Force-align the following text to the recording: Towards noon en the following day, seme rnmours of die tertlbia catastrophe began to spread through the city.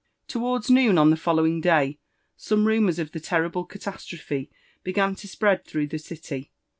Towards 0.27 0.71
noon 0.71 0.97
en 0.97 1.11
the 1.11 1.15
following 1.15 1.61
day, 1.61 1.99
seme 2.35 2.65
rnmours 2.65 2.97
of 2.97 3.11
die 3.11 3.19
tertlbia 3.19 3.69
catastrophe 3.69 4.49
began 4.83 5.13
to 5.13 5.27
spread 5.27 5.63
through 5.63 5.85
the 5.89 5.99
city. 5.99 6.51